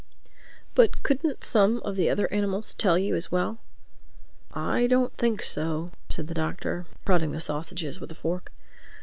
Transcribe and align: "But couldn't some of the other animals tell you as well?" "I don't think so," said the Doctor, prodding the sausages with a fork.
"But 0.73 1.03
couldn't 1.03 1.43
some 1.43 1.77
of 1.85 1.95
the 1.95 2.09
other 2.09 2.27
animals 2.33 2.73
tell 2.73 2.97
you 2.97 3.15
as 3.15 3.31
well?" 3.31 3.59
"I 4.51 4.87
don't 4.87 5.15
think 5.15 5.43
so," 5.43 5.91
said 6.09 6.25
the 6.25 6.33
Doctor, 6.33 6.87
prodding 7.05 7.33
the 7.33 7.39
sausages 7.39 7.99
with 7.99 8.11
a 8.11 8.15
fork. 8.15 8.51